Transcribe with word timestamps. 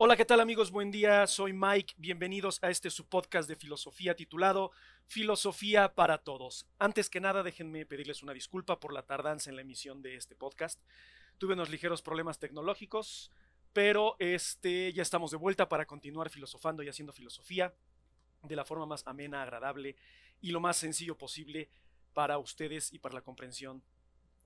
Hola, 0.00 0.16
¿qué 0.16 0.24
tal 0.24 0.38
amigos? 0.38 0.70
Buen 0.70 0.92
día, 0.92 1.26
soy 1.26 1.52
Mike. 1.52 1.94
Bienvenidos 1.96 2.62
a 2.62 2.70
este 2.70 2.88
su 2.88 3.08
podcast 3.08 3.48
de 3.48 3.56
filosofía 3.56 4.14
titulado 4.14 4.70
Filosofía 5.08 5.92
para 5.96 6.18
Todos. 6.18 6.68
Antes 6.78 7.10
que 7.10 7.18
nada, 7.18 7.42
déjenme 7.42 7.84
pedirles 7.84 8.22
una 8.22 8.32
disculpa 8.32 8.78
por 8.78 8.92
la 8.92 9.02
tardanza 9.02 9.50
en 9.50 9.56
la 9.56 9.62
emisión 9.62 10.00
de 10.00 10.14
este 10.14 10.36
podcast. 10.36 10.80
Tuve 11.36 11.54
unos 11.54 11.68
ligeros 11.68 12.00
problemas 12.00 12.38
tecnológicos, 12.38 13.32
pero 13.72 14.14
este, 14.20 14.92
ya 14.92 15.02
estamos 15.02 15.32
de 15.32 15.36
vuelta 15.36 15.68
para 15.68 15.84
continuar 15.84 16.30
filosofando 16.30 16.84
y 16.84 16.88
haciendo 16.88 17.12
filosofía 17.12 17.74
de 18.44 18.54
la 18.54 18.64
forma 18.64 18.86
más 18.86 19.04
amena, 19.04 19.42
agradable 19.42 19.96
y 20.40 20.52
lo 20.52 20.60
más 20.60 20.76
sencillo 20.76 21.18
posible 21.18 21.70
para 22.14 22.38
ustedes 22.38 22.92
y 22.92 23.00
para 23.00 23.16
la 23.16 23.22
comprensión 23.22 23.82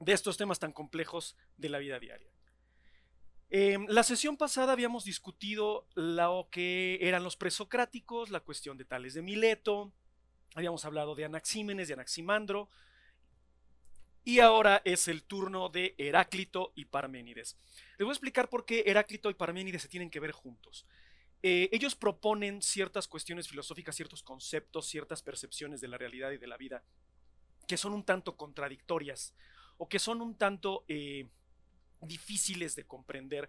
de 0.00 0.14
estos 0.14 0.38
temas 0.38 0.58
tan 0.58 0.72
complejos 0.72 1.36
de 1.58 1.68
la 1.68 1.78
vida 1.78 1.98
diaria. 1.98 2.32
En 3.54 3.84
la 3.94 4.02
sesión 4.02 4.38
pasada 4.38 4.72
habíamos 4.72 5.04
discutido 5.04 5.86
lo 5.94 6.48
que 6.50 6.96
eran 7.02 7.22
los 7.22 7.36
presocráticos, 7.36 8.30
la 8.30 8.40
cuestión 8.40 8.78
de 8.78 8.86
Tales 8.86 9.12
de 9.12 9.20
Mileto, 9.20 9.92
habíamos 10.54 10.86
hablado 10.86 11.14
de 11.14 11.26
Anaxímenes, 11.26 11.86
de 11.86 11.92
Anaximandro, 11.92 12.70
y 14.24 14.38
ahora 14.38 14.80
es 14.86 15.06
el 15.06 15.22
turno 15.24 15.68
de 15.68 15.94
Heráclito 15.98 16.72
y 16.76 16.86
Parménides. 16.86 17.58
Les 17.98 18.06
voy 18.06 18.08
a 18.08 18.12
explicar 18.14 18.48
por 18.48 18.64
qué 18.64 18.84
Heráclito 18.86 19.28
y 19.28 19.34
Parménides 19.34 19.82
se 19.82 19.88
tienen 19.88 20.08
que 20.08 20.20
ver 20.20 20.32
juntos. 20.32 20.86
Eh, 21.42 21.68
ellos 21.72 21.94
proponen 21.94 22.62
ciertas 22.62 23.06
cuestiones 23.06 23.48
filosóficas, 23.48 23.94
ciertos 23.94 24.22
conceptos, 24.22 24.86
ciertas 24.86 25.20
percepciones 25.20 25.82
de 25.82 25.88
la 25.88 25.98
realidad 25.98 26.30
y 26.30 26.38
de 26.38 26.46
la 26.46 26.56
vida 26.56 26.82
que 27.68 27.76
son 27.76 27.92
un 27.92 28.04
tanto 28.04 28.34
contradictorias 28.34 29.34
o 29.76 29.90
que 29.90 29.98
son 29.98 30.22
un 30.22 30.38
tanto 30.38 30.86
eh, 30.88 31.28
difíciles 32.02 32.76
de 32.76 32.84
comprender, 32.84 33.48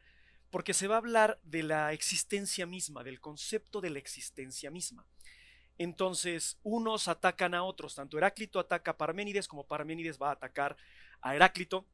porque 0.49 0.73
se 0.73 0.87
va 0.87 0.95
a 0.95 0.99
hablar 0.99 1.39
de 1.43 1.63
la 1.63 1.93
existencia 1.93 2.65
misma, 2.65 3.03
del 3.03 3.19
concepto 3.19 3.81
de 3.81 3.89
la 3.89 3.99
existencia 3.99 4.69
misma. 4.69 5.05
Entonces, 5.77 6.59
unos 6.63 7.07
atacan 7.07 7.55
a 7.55 7.63
otros, 7.63 7.95
tanto 7.95 8.17
Heráclito 8.17 8.59
ataca 8.59 8.91
a 8.91 8.97
Parménides 8.97 9.47
como 9.47 9.65
Parménides 9.65 10.21
va 10.21 10.29
a 10.29 10.33
atacar 10.33 10.77
a 11.21 11.35
Heráclito, 11.35 11.87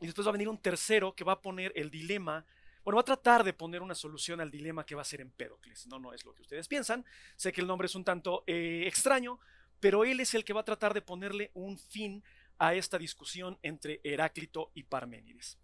y 0.00 0.06
después 0.06 0.26
va 0.26 0.30
a 0.30 0.32
venir 0.32 0.48
un 0.48 0.58
tercero 0.58 1.14
que 1.14 1.24
va 1.24 1.34
a 1.34 1.42
poner 1.42 1.72
el 1.76 1.90
dilema, 1.90 2.44
bueno, 2.82 2.96
va 2.96 3.02
a 3.02 3.04
tratar 3.04 3.44
de 3.44 3.52
poner 3.52 3.82
una 3.82 3.94
solución 3.94 4.40
al 4.40 4.50
dilema 4.50 4.84
que 4.84 4.96
va 4.96 5.02
a 5.02 5.04
ser 5.04 5.20
Empédocles. 5.20 5.86
No, 5.86 6.00
no 6.00 6.12
es 6.12 6.24
lo 6.24 6.34
que 6.34 6.42
ustedes 6.42 6.66
piensan, 6.66 7.04
sé 7.36 7.52
que 7.52 7.60
el 7.60 7.66
nombre 7.68 7.86
es 7.86 7.94
un 7.94 8.04
tanto 8.04 8.42
eh, 8.46 8.84
extraño, 8.86 9.38
pero 9.78 10.04
él 10.04 10.18
es 10.20 10.34
el 10.34 10.44
que 10.44 10.52
va 10.52 10.62
a 10.62 10.64
tratar 10.64 10.94
de 10.94 11.02
ponerle 11.02 11.50
un 11.54 11.78
fin 11.78 12.24
a 12.58 12.74
esta 12.74 12.98
discusión 12.98 13.58
entre 13.62 14.00
Heráclito 14.02 14.72
y 14.74 14.84
Parménides. 14.84 15.58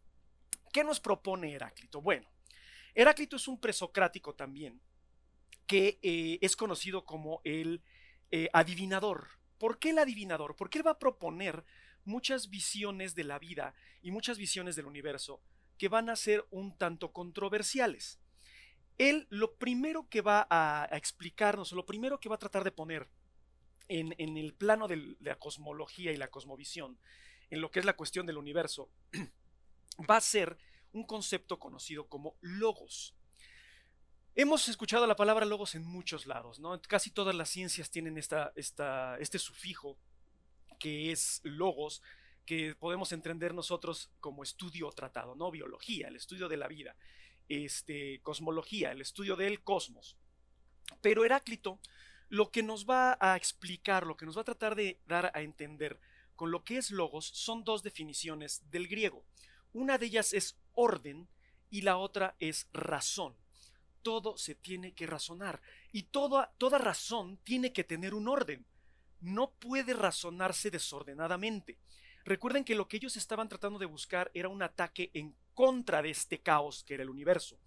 ¿Qué 0.78 0.84
nos 0.84 1.00
propone 1.00 1.54
Heráclito? 1.54 2.00
Bueno, 2.00 2.30
Heráclito 2.94 3.34
es 3.34 3.48
un 3.48 3.58
presocrático 3.58 4.36
también, 4.36 4.80
que 5.66 5.98
eh, 6.02 6.38
es 6.40 6.54
conocido 6.54 7.04
como 7.04 7.40
el 7.42 7.82
eh, 8.30 8.48
adivinador. 8.52 9.26
¿Por 9.58 9.80
qué 9.80 9.90
el 9.90 9.98
adivinador? 9.98 10.54
Porque 10.54 10.78
él 10.78 10.86
va 10.86 10.92
a 10.92 10.98
proponer 11.00 11.64
muchas 12.04 12.48
visiones 12.48 13.16
de 13.16 13.24
la 13.24 13.40
vida 13.40 13.74
y 14.02 14.12
muchas 14.12 14.38
visiones 14.38 14.76
del 14.76 14.86
universo 14.86 15.42
que 15.78 15.88
van 15.88 16.10
a 16.10 16.14
ser 16.14 16.46
un 16.52 16.78
tanto 16.78 17.12
controversiales. 17.12 18.20
Él 18.98 19.26
lo 19.30 19.56
primero 19.56 20.08
que 20.08 20.20
va 20.20 20.46
a, 20.48 20.88
explicarnos, 20.92 21.72
lo 21.72 21.86
primero 21.86 22.20
que 22.20 22.28
va 22.28 22.36
a 22.36 22.38
tratar 22.38 22.62
de 22.62 22.70
poner 22.70 23.08
en, 23.88 24.14
en 24.18 24.36
el 24.36 24.54
plano 24.54 24.86
de 24.86 25.16
la 25.18 25.40
cosmología 25.40 26.12
y 26.12 26.16
la 26.16 26.30
cosmovisión, 26.30 27.00
en 27.50 27.62
lo 27.62 27.72
que 27.72 27.80
es 27.80 27.84
la 27.84 27.96
cuestión 27.96 28.26
del 28.26 28.38
universo, 28.38 28.92
va 29.98 30.16
a 30.16 30.20
ser 30.20 30.58
un 30.92 31.04
concepto 31.04 31.58
conocido 31.58 32.08
como 32.08 32.36
logos. 32.40 33.14
Hemos 34.34 34.68
escuchado 34.68 35.06
la 35.06 35.16
palabra 35.16 35.44
logos 35.44 35.74
en 35.74 35.84
muchos 35.84 36.26
lados, 36.26 36.60
¿no? 36.60 36.80
Casi 36.82 37.10
todas 37.10 37.34
las 37.34 37.48
ciencias 37.48 37.90
tienen 37.90 38.18
esta, 38.18 38.52
este 38.54 39.38
sufijo 39.38 39.98
que 40.78 41.10
es 41.10 41.40
logos, 41.42 42.02
que 42.46 42.74
podemos 42.76 43.12
entender 43.12 43.52
nosotros 43.52 44.10
como 44.20 44.42
estudio 44.42 44.90
tratado, 44.92 45.34
¿no? 45.34 45.50
Biología, 45.50 46.08
el 46.08 46.16
estudio 46.16 46.48
de 46.48 46.56
la 46.56 46.68
vida, 46.68 46.96
este, 47.48 48.20
cosmología, 48.22 48.92
el 48.92 49.00
estudio 49.00 49.34
del 49.34 49.62
cosmos. 49.64 50.16
Pero 51.02 51.24
Heráclito 51.24 51.80
lo 52.28 52.50
que 52.50 52.62
nos 52.62 52.88
va 52.88 53.16
a 53.20 53.36
explicar, 53.36 54.06
lo 54.06 54.16
que 54.16 54.26
nos 54.26 54.36
va 54.36 54.42
a 54.42 54.46
tratar 54.46 54.74
de 54.74 55.00
dar 55.06 55.30
a 55.34 55.42
entender 55.42 55.98
con 56.36 56.50
lo 56.50 56.62
que 56.62 56.76
es 56.76 56.90
logos 56.90 57.26
son 57.26 57.64
dos 57.64 57.82
definiciones 57.82 58.62
del 58.70 58.86
griego. 58.86 59.24
Una 59.72 59.98
de 59.98 60.06
ellas 60.06 60.32
es 60.32 60.58
orden 60.74 61.28
y 61.70 61.82
la 61.82 61.96
otra 61.96 62.36
es 62.38 62.68
razón. 62.72 63.36
Todo 64.02 64.36
se 64.36 64.54
tiene 64.54 64.92
que 64.92 65.06
razonar 65.06 65.60
y 65.92 66.04
toda, 66.04 66.52
toda 66.58 66.78
razón 66.78 67.38
tiene 67.44 67.72
que 67.72 67.84
tener 67.84 68.14
un 68.14 68.28
orden. 68.28 68.64
No 69.20 69.50
puede 69.50 69.94
razonarse 69.94 70.70
desordenadamente. 70.70 71.78
Recuerden 72.24 72.64
que 72.64 72.74
lo 72.74 72.88
que 72.88 72.98
ellos 72.98 73.16
estaban 73.16 73.48
tratando 73.48 73.78
de 73.78 73.86
buscar 73.86 74.30
era 74.34 74.48
un 74.48 74.62
ataque 74.62 75.10
en 75.14 75.34
contra 75.54 76.02
de 76.02 76.10
este 76.10 76.40
caos 76.40 76.84
que 76.84 76.94
era 76.94 77.02
el 77.02 77.10
universo. 77.10 77.58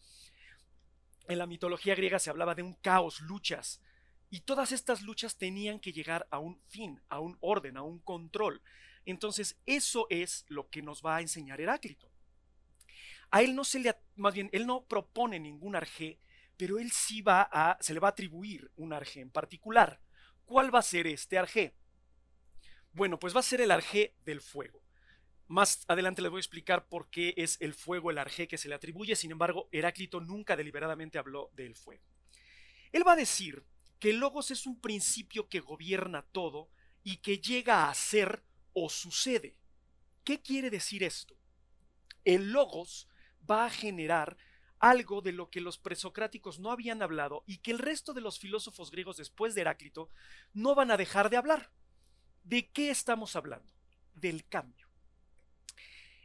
En 1.27 1.37
la 1.37 1.47
mitología 1.47 1.95
griega 1.95 2.19
se 2.19 2.29
hablaba 2.29 2.55
de 2.55 2.63
un 2.63 2.73
caos, 2.75 3.21
luchas, 3.21 3.81
y 4.29 4.41
todas 4.41 4.71
estas 4.71 5.01
luchas 5.01 5.35
tenían 5.35 5.79
que 5.79 5.91
llegar 5.91 6.27
a 6.31 6.39
un 6.39 6.59
fin, 6.67 7.01
a 7.09 7.19
un 7.19 7.37
orden, 7.41 7.75
a 7.75 7.83
un 7.83 7.99
control. 7.99 8.61
Entonces, 9.05 9.57
eso 9.65 10.07
es 10.09 10.45
lo 10.47 10.69
que 10.69 10.81
nos 10.81 11.01
va 11.01 11.17
a 11.17 11.21
enseñar 11.21 11.59
Heráclito. 11.61 12.11
A 13.31 13.41
él 13.41 13.55
no 13.55 13.63
se 13.63 13.79
le, 13.79 13.95
más 14.15 14.33
bien, 14.33 14.49
él 14.51 14.67
no 14.67 14.85
propone 14.85 15.39
ningún 15.39 15.75
arjé, 15.75 16.19
pero 16.57 16.77
él 16.77 16.91
sí 16.91 17.21
va 17.21 17.47
a, 17.51 17.77
se 17.81 17.93
le 17.93 17.99
va 17.99 18.09
a 18.09 18.11
atribuir 18.11 18.71
un 18.75 18.93
arjé 18.93 19.21
en 19.21 19.31
particular. 19.31 20.01
¿Cuál 20.45 20.73
va 20.73 20.79
a 20.79 20.83
ser 20.83 21.07
este 21.07 21.37
arjé? 21.37 21.73
Bueno, 22.93 23.17
pues 23.17 23.33
va 23.35 23.39
a 23.39 23.43
ser 23.43 23.61
el 23.61 23.71
arjé 23.71 24.15
del 24.25 24.41
fuego. 24.41 24.83
Más 25.47 25.85
adelante 25.87 26.21
les 26.21 26.29
voy 26.29 26.39
a 26.39 26.41
explicar 26.41 26.87
por 26.87 27.09
qué 27.09 27.33
es 27.37 27.57
el 27.61 27.73
fuego 27.73 28.11
el 28.11 28.17
arjé 28.17 28.47
que 28.47 28.57
se 28.57 28.69
le 28.69 28.75
atribuye, 28.75 29.15
sin 29.15 29.31
embargo, 29.31 29.69
Heráclito 29.71 30.19
nunca 30.19 30.55
deliberadamente 30.55 31.17
habló 31.17 31.51
del 31.53 31.75
fuego. 31.75 32.03
Él 32.91 33.07
va 33.07 33.13
a 33.13 33.17
decir 33.17 33.65
que 33.99 34.09
el 34.09 34.17
logos 34.17 34.51
es 34.51 34.65
un 34.65 34.79
principio 34.79 35.47
que 35.47 35.59
gobierna 35.59 36.23
todo 36.31 36.69
y 37.03 37.17
que 37.17 37.39
llega 37.39 37.89
a 37.89 37.93
ser 37.93 38.43
o 38.73 38.89
sucede. 38.89 39.55
¿Qué 40.23 40.41
quiere 40.41 40.69
decir 40.69 41.03
esto? 41.03 41.35
El 42.23 42.51
logos 42.51 43.07
va 43.49 43.65
a 43.65 43.69
generar 43.69 44.37
algo 44.79 45.21
de 45.21 45.31
lo 45.31 45.49
que 45.49 45.61
los 45.61 45.77
presocráticos 45.77 46.59
no 46.59 46.71
habían 46.71 47.01
hablado 47.01 47.43
y 47.45 47.59
que 47.59 47.71
el 47.71 47.79
resto 47.79 48.13
de 48.13 48.21
los 48.21 48.39
filósofos 48.39 48.91
griegos 48.91 49.17
después 49.17 49.53
de 49.53 49.61
Heráclito 49.61 50.09
no 50.53 50.75
van 50.75 50.91
a 50.91 50.97
dejar 50.97 51.29
de 51.29 51.37
hablar. 51.37 51.71
¿De 52.43 52.69
qué 52.69 52.89
estamos 52.89 53.35
hablando? 53.35 53.71
Del 54.15 54.47
cambio. 54.47 54.87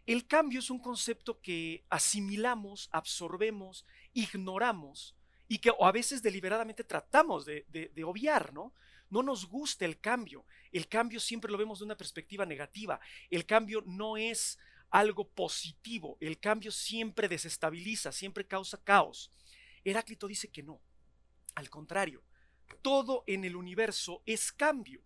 El 0.07 0.27
cambio 0.27 0.61
es 0.61 0.71
un 0.71 0.79
concepto 0.79 1.41
que 1.41 1.85
asimilamos, 1.91 2.89
absorbemos, 2.93 3.85
ignoramos 4.15 5.15
y 5.49 5.59
que 5.59 5.73
a 5.79 5.93
veces 5.93 6.23
deliberadamente 6.23 6.85
tratamos 6.85 7.45
de, 7.45 7.67
de 7.69 8.05
obviar, 8.05 8.53
¿no? 8.55 8.73
No 9.11 9.23
nos 9.23 9.47
gusta 9.47 9.85
el 9.85 9.99
cambio. 10.01 10.45
El 10.73 10.89
cambio 10.89 11.21
siempre 11.21 11.51
lo 11.51 11.59
vemos 11.59 11.79
de 11.79 11.85
una 11.85 11.97
perspectiva 11.97 12.45
negativa. 12.45 13.01
El 13.31 13.47
cambio 13.47 13.83
no 13.87 14.17
es 14.17 14.59
algo 14.91 15.29
positivo. 15.29 16.17
El 16.21 16.39
cambio 16.39 16.73
siempre 16.73 17.29
desestabiliza, 17.29 18.13
siempre 18.13 18.47
causa 18.47 18.83
caos. 18.83 19.33
Heráclito 19.85 20.27
dice 20.27 20.49
que 20.49 20.63
no. 20.63 20.81
Al 21.55 21.71
contrario, 21.71 22.23
todo 22.83 23.25
en 23.27 23.45
el 23.45 23.57
universo 23.57 24.23
es 24.27 24.53
cambio. 24.53 25.01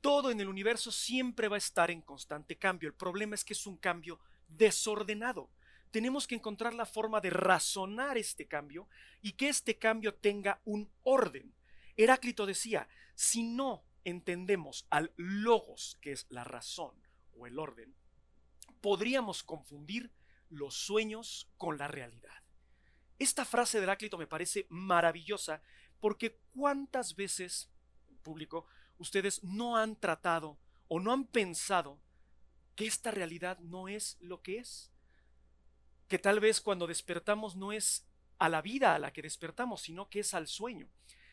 Todo 0.00 0.30
en 0.30 0.40
el 0.40 0.48
universo 0.48 0.92
siempre 0.92 1.48
va 1.48 1.56
a 1.56 1.58
estar 1.58 1.90
en 1.90 2.02
constante 2.02 2.56
cambio. 2.56 2.88
El 2.88 2.94
problema 2.94 3.34
es 3.34 3.44
que 3.44 3.52
es 3.52 3.66
un 3.66 3.76
cambio 3.76 4.20
desordenado. 4.46 5.50
Tenemos 5.90 6.26
que 6.26 6.34
encontrar 6.34 6.74
la 6.74 6.86
forma 6.86 7.20
de 7.20 7.30
razonar 7.30 8.18
este 8.18 8.46
cambio 8.46 8.88
y 9.22 9.32
que 9.32 9.48
este 9.48 9.78
cambio 9.78 10.14
tenga 10.14 10.60
un 10.64 10.88
orden. 11.02 11.52
Heráclito 11.98 12.46
decía, 12.46 12.88
si 13.16 13.42
no 13.42 13.84
entendemos 14.04 14.86
al 14.88 15.12
logos, 15.16 15.98
que 16.00 16.12
es 16.12 16.26
la 16.30 16.44
razón 16.44 16.94
o 17.36 17.48
el 17.48 17.58
orden, 17.58 17.92
podríamos 18.80 19.42
confundir 19.42 20.12
los 20.48 20.74
sueños 20.74 21.50
con 21.56 21.76
la 21.76 21.88
realidad. 21.88 22.44
Esta 23.18 23.44
frase 23.44 23.78
de 23.78 23.84
Heráclito 23.84 24.16
me 24.16 24.28
parece 24.28 24.66
maravillosa 24.70 25.60
porque 25.98 26.38
cuántas 26.54 27.16
veces, 27.16 27.68
público, 28.22 28.66
ustedes 28.98 29.42
no 29.42 29.76
han 29.76 29.96
tratado 29.96 30.56
o 30.86 31.00
no 31.00 31.12
han 31.12 31.26
pensado 31.26 31.98
que 32.76 32.86
esta 32.86 33.10
realidad 33.10 33.58
no 33.58 33.88
es 33.88 34.16
lo 34.20 34.40
que 34.40 34.58
es. 34.58 34.92
Que 36.06 36.20
tal 36.20 36.38
vez 36.38 36.60
cuando 36.60 36.86
despertamos 36.86 37.56
no 37.56 37.72
es 37.72 38.06
a 38.38 38.48
la 38.48 38.62
vida 38.62 38.94
a 38.94 39.00
la 39.00 39.12
que 39.12 39.20
despertamos, 39.20 39.82
sino 39.82 40.08
que 40.08 40.20
es 40.20 40.32
al 40.32 40.46
sueño 40.46 40.88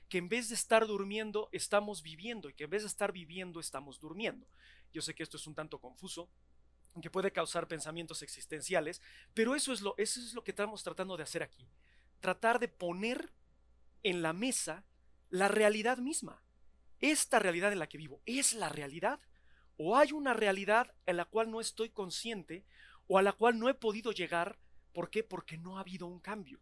que 0.10 0.18
en 0.18 0.30
vez 0.30 0.50
de 0.50 0.56
estar 0.56 0.86
durmiendo 0.86 1.50
estamos 1.52 2.02
viviendo 2.02 2.50
y 2.50 2.54
que 2.54 2.66
en 2.66 2.70
vez 2.70 2.84
de 2.84 2.88
estar 2.88 3.12
viviendo 3.12 3.60
estamos 3.60 4.00
durmiendo. 4.00 4.48
Yo 4.94 5.02
sé 5.02 5.14
que 5.14 5.24
esto 5.24 5.38
es 5.38 5.48
un 5.48 5.56
tanto 5.56 5.80
confuso, 5.80 6.30
que 7.02 7.10
puede 7.10 7.32
causar 7.32 7.68
pensamientos 7.68 8.22
existenciales, 8.22 9.02
pero 9.34 9.56
eso 9.56 9.74
es 9.74 9.82
lo, 9.82 9.96
eso 9.98 10.20
es 10.20 10.34
lo 10.34 10.44
que 10.44 10.52
estamos 10.52 10.84
tratando 10.84 11.18
de 11.18 11.24
hacer 11.24 11.44
aquí. 11.44 11.68
tratar 12.22 12.60
de 12.60 12.68
poner 12.68 13.32
en 14.02 14.24
la 14.24 14.34
mesa 14.34 14.84
la 15.30 15.48
realidad 15.48 15.98
misma. 16.00 16.42
Esta 17.00 17.38
realidad 17.38 17.72
en 17.72 17.80
la 17.80 17.88
que 17.88 17.98
vivo, 17.98 18.22
¿es 18.26 18.54
la 18.54 18.70
realidad? 18.70 19.20
¿O 19.78 19.98
hay 19.98 20.12
una 20.12 20.34
realidad 20.34 20.96
en 21.06 21.18
la 21.18 21.26
cual 21.26 21.52
no 21.52 21.60
estoy 21.62 21.90
consciente 21.90 22.66
o 23.08 23.20
a 23.20 23.22
la 23.22 23.34
cual 23.34 23.60
no 23.60 23.70
he 23.70 23.74
podido 23.74 24.12
llegar? 24.12 24.58
¿Por 24.94 25.10
qué? 25.10 25.24
Porque 25.24 25.58
no 25.58 25.78
ha 25.78 25.82
habido 25.82 26.08
un 26.08 26.20
cambio. 26.20 26.60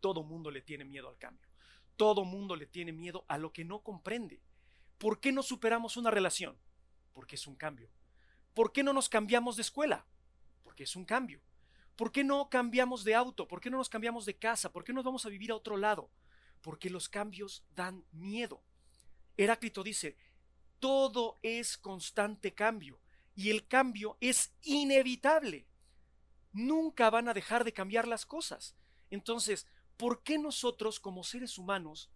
Todo 0.00 0.22
mundo 0.22 0.50
le 0.50 0.60
tiene 0.60 0.84
miedo 0.84 1.08
al 1.08 1.18
cambio. 1.18 1.49
Todo 2.00 2.24
mundo 2.24 2.56
le 2.56 2.64
tiene 2.64 2.92
miedo 2.92 3.26
a 3.28 3.36
lo 3.36 3.52
que 3.52 3.62
no 3.62 3.82
comprende. 3.82 4.40
¿Por 4.96 5.20
qué 5.20 5.32
no 5.32 5.42
superamos 5.42 5.98
una 5.98 6.10
relación? 6.10 6.56
Porque 7.12 7.34
es 7.34 7.46
un 7.46 7.56
cambio. 7.56 7.90
¿Por 8.54 8.72
qué 8.72 8.82
no 8.82 8.94
nos 8.94 9.10
cambiamos 9.10 9.56
de 9.56 9.60
escuela? 9.60 10.06
Porque 10.62 10.84
es 10.84 10.96
un 10.96 11.04
cambio. 11.04 11.42
¿Por 11.96 12.10
qué 12.10 12.24
no 12.24 12.48
cambiamos 12.48 13.04
de 13.04 13.14
auto? 13.14 13.46
¿Por 13.46 13.60
qué 13.60 13.68
no 13.68 13.76
nos 13.76 13.90
cambiamos 13.90 14.24
de 14.24 14.34
casa? 14.34 14.72
¿Por 14.72 14.82
qué 14.82 14.94
nos 14.94 15.04
vamos 15.04 15.26
a 15.26 15.28
vivir 15.28 15.50
a 15.50 15.56
otro 15.56 15.76
lado? 15.76 16.08
Porque 16.62 16.88
los 16.88 17.10
cambios 17.10 17.66
dan 17.76 18.02
miedo. 18.12 18.62
Heráclito 19.36 19.82
dice, 19.82 20.16
todo 20.78 21.38
es 21.42 21.76
constante 21.76 22.54
cambio 22.54 22.98
y 23.34 23.50
el 23.50 23.68
cambio 23.68 24.16
es 24.22 24.54
inevitable. 24.62 25.66
Nunca 26.54 27.10
van 27.10 27.28
a 27.28 27.34
dejar 27.34 27.62
de 27.62 27.74
cambiar 27.74 28.08
las 28.08 28.24
cosas. 28.24 28.74
Entonces, 29.10 29.66
¿por 30.00 30.22
qué 30.22 30.38
nosotros 30.38 30.98
como 30.98 31.22
seres 31.22 31.58
humanos 31.58 32.10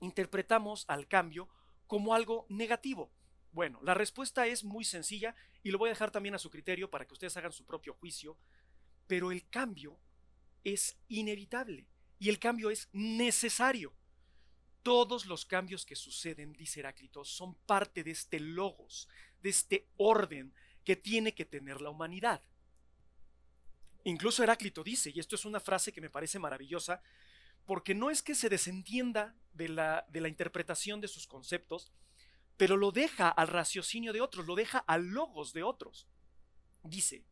interpretamos 0.00 0.84
al 0.88 1.06
cambio 1.06 1.48
como 1.86 2.16
algo 2.16 2.46
negativo? 2.48 3.12
Bueno, 3.52 3.78
la 3.84 3.94
respuesta 3.94 4.48
es 4.48 4.64
muy 4.64 4.84
sencilla 4.84 5.36
y 5.62 5.70
lo 5.70 5.78
voy 5.78 5.88
a 5.88 5.92
dejar 5.92 6.10
también 6.10 6.34
a 6.34 6.40
su 6.40 6.50
criterio 6.50 6.90
para 6.90 7.06
que 7.06 7.14
ustedes 7.14 7.36
hagan 7.36 7.52
su 7.52 7.64
propio 7.64 7.94
juicio, 7.94 8.36
pero 9.06 9.30
el 9.30 9.48
cambio 9.48 10.00
es 10.64 10.98
inevitable 11.06 11.86
y 12.18 12.28
el 12.28 12.40
cambio 12.40 12.70
es 12.70 12.88
necesario. 12.92 13.94
Todos 14.82 15.26
los 15.26 15.46
cambios 15.46 15.86
que 15.86 15.94
suceden, 15.94 16.52
dice 16.54 16.80
Heráclito, 16.80 17.24
son 17.24 17.54
parte 17.54 18.02
de 18.02 18.10
este 18.10 18.40
logos, 18.40 19.08
de 19.40 19.50
este 19.50 19.86
orden 19.96 20.52
que 20.82 20.96
tiene 20.96 21.36
que 21.36 21.44
tener 21.44 21.82
la 21.82 21.90
humanidad. 21.90 22.42
Incluso 24.04 24.42
Heráclito 24.42 24.82
dice, 24.82 25.10
y 25.14 25.20
esto 25.20 25.36
es 25.36 25.44
una 25.44 25.60
frase 25.60 25.92
que 25.92 26.00
me 26.00 26.10
parece 26.10 26.38
maravillosa, 26.38 27.02
porque 27.66 27.94
no 27.94 28.10
es 28.10 28.22
que 28.22 28.34
se 28.34 28.48
desentienda 28.48 29.34
de 29.52 29.68
la, 29.68 30.04
de 30.08 30.20
la 30.20 30.28
interpretación 30.28 31.00
de 31.00 31.08
sus 31.08 31.26
conceptos, 31.26 31.92
pero 32.56 32.76
lo 32.76 32.90
deja 32.90 33.28
al 33.28 33.48
raciocinio 33.48 34.12
de 34.12 34.20
otros, 34.20 34.46
lo 34.46 34.54
deja 34.54 34.78
al 34.78 35.06
logos 35.06 35.52
de 35.52 35.62
otros. 35.62 36.06
Dice, 36.82 37.24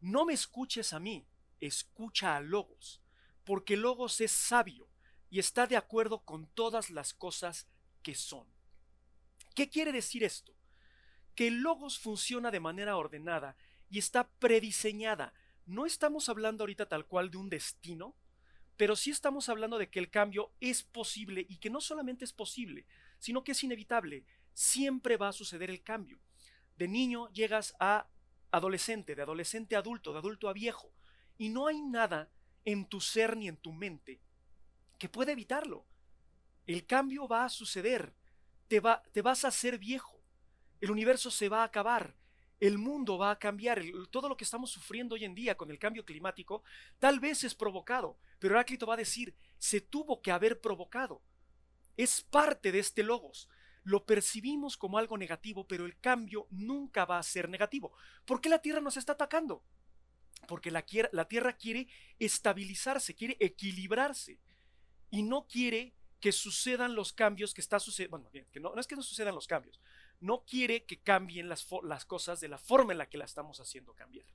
no 0.00 0.24
me 0.24 0.34
escuches 0.34 0.92
a 0.92 1.00
mí, 1.00 1.26
escucha 1.60 2.36
a 2.36 2.40
logos, 2.40 3.00
porque 3.44 3.76
logos 3.76 4.20
es 4.20 4.32
sabio 4.32 4.88
y 5.30 5.38
está 5.38 5.66
de 5.66 5.76
acuerdo 5.76 6.24
con 6.24 6.46
todas 6.46 6.90
las 6.90 7.12
cosas 7.12 7.66
que 8.02 8.14
son. 8.14 8.46
¿Qué 9.54 9.68
quiere 9.68 9.92
decir 9.92 10.22
esto? 10.22 10.54
Que 11.34 11.50
logos 11.50 11.98
funciona 11.98 12.50
de 12.50 12.60
manera 12.60 12.96
ordenada 12.96 13.56
y 13.90 13.98
está 13.98 14.28
prediseñada. 14.28 15.32
No 15.66 15.86
estamos 15.86 16.28
hablando 16.28 16.62
ahorita 16.62 16.86
tal 16.88 17.06
cual 17.06 17.30
de 17.30 17.38
un 17.38 17.48
destino, 17.48 18.14
pero 18.76 18.96
sí 18.96 19.10
estamos 19.10 19.48
hablando 19.48 19.78
de 19.78 19.88
que 19.88 19.98
el 19.98 20.10
cambio 20.10 20.52
es 20.60 20.82
posible 20.82 21.46
y 21.48 21.58
que 21.58 21.70
no 21.70 21.80
solamente 21.80 22.24
es 22.24 22.32
posible, 22.32 22.86
sino 23.18 23.44
que 23.44 23.52
es 23.52 23.64
inevitable. 23.64 24.24
Siempre 24.52 25.16
va 25.16 25.28
a 25.28 25.32
suceder 25.32 25.70
el 25.70 25.82
cambio. 25.82 26.18
De 26.76 26.88
niño 26.88 27.32
llegas 27.32 27.74
a 27.78 28.08
adolescente, 28.50 29.14
de 29.14 29.22
adolescente 29.22 29.76
a 29.76 29.78
adulto, 29.78 30.12
de 30.12 30.18
adulto 30.18 30.48
a 30.48 30.52
viejo, 30.52 30.92
y 31.38 31.48
no 31.48 31.66
hay 31.66 31.80
nada 31.80 32.30
en 32.64 32.86
tu 32.86 33.00
ser 33.00 33.36
ni 33.36 33.48
en 33.48 33.56
tu 33.56 33.72
mente 33.72 34.20
que 34.98 35.08
puede 35.08 35.32
evitarlo. 35.32 35.84
El 36.66 36.86
cambio 36.86 37.28
va 37.28 37.44
a 37.44 37.48
suceder, 37.48 38.14
te, 38.68 38.80
te 39.12 39.22
vas 39.22 39.44
a 39.44 39.48
hacer 39.48 39.78
viejo, 39.78 40.20
el 40.80 40.90
universo 40.90 41.30
se 41.30 41.48
va 41.48 41.62
a 41.62 41.64
acabar, 41.64 42.14
el 42.66 42.78
mundo 42.78 43.18
va 43.18 43.30
a 43.30 43.38
cambiar, 43.38 43.82
todo 44.10 44.28
lo 44.28 44.36
que 44.36 44.44
estamos 44.44 44.70
sufriendo 44.70 45.14
hoy 45.14 45.24
en 45.24 45.34
día 45.34 45.56
con 45.56 45.70
el 45.70 45.78
cambio 45.78 46.04
climático 46.04 46.62
tal 46.98 47.20
vez 47.20 47.44
es 47.44 47.54
provocado, 47.54 48.16
pero 48.38 48.54
Heráclito 48.54 48.86
va 48.86 48.94
a 48.94 48.98
decir, 48.98 49.34
se 49.58 49.80
tuvo 49.80 50.22
que 50.22 50.32
haber 50.32 50.60
provocado, 50.60 51.20
es 51.96 52.22
parte 52.22 52.72
de 52.72 52.78
este 52.78 53.02
logos. 53.02 53.48
Lo 53.82 54.06
percibimos 54.06 54.78
como 54.78 54.96
algo 54.96 55.18
negativo, 55.18 55.66
pero 55.66 55.84
el 55.84 55.98
cambio 55.98 56.46
nunca 56.50 57.04
va 57.04 57.18
a 57.18 57.22
ser 57.22 57.48
negativo. 57.48 57.92
¿Por 58.24 58.40
qué 58.40 58.48
la 58.48 58.60
Tierra 58.60 58.80
nos 58.80 58.96
está 58.96 59.12
atacando? 59.12 59.62
Porque 60.48 60.70
la, 60.70 60.82
Tierra 60.82 61.52
quiere 61.56 61.88
estabilizarse, 62.18 63.14
quiere 63.14 63.36
equilibrarse 63.40 64.38
y 65.10 65.22
no 65.22 65.46
quiere 65.46 65.94
que 66.18 66.32
sucedan 66.32 66.94
los 66.94 67.12
cambios 67.12 67.52
que 67.52 67.60
está 67.60 67.78
sucediendo. 67.78 68.16
Bueno, 68.16 68.30
bien, 68.32 68.46
no, 68.62 68.74
es 68.78 68.86
que 68.86 68.96
no 68.96 69.02
sucedan 69.02 69.34
los 69.34 69.46
cambios, 69.46 69.78
no 70.24 70.44
quiere 70.46 70.84
que 70.84 71.00
cambien 71.00 71.50
las, 71.50 71.66
cosas 72.06 72.40
de 72.40 72.48
la 72.48 72.56
forma 72.56 72.92
en 72.92 72.98
la 72.98 73.10
que 73.10 73.18
la 73.18 73.26
estamos 73.26 73.60
haciendo 73.60 73.92
cambiar. 73.92 74.26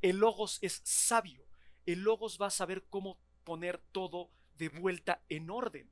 El 0.00 0.16
Logos 0.16 0.58
es 0.62 0.80
sabio, 0.84 1.46
el 1.84 2.00
Logos 2.02 2.38
va 2.40 2.46
a 2.46 2.50
saber 2.50 2.86
cómo 2.88 3.18
poner 3.44 3.78
todo 3.92 4.30
de 4.56 4.70
vuelta 4.70 5.22
en 5.28 5.50
orden, 5.50 5.90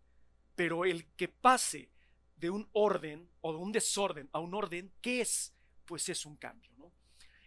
pero 0.54 0.86
el 0.86 1.04
que 1.16 1.28
pase 1.28 1.90
de 2.36 2.48
un 2.48 2.66
orden 2.72 3.28
o 3.42 3.52
de 3.52 3.58
un 3.58 3.72
desorden 3.72 4.30
a 4.32 4.38
un 4.38 4.54
orden, 4.54 4.90
¿qué 5.02 5.20
es? 5.20 5.52
Pues 5.84 6.08
es 6.08 6.24
un 6.24 6.36
cambio. 6.36 6.72